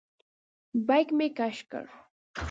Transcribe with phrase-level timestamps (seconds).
[0.87, 1.85] بیک مې کش کړ.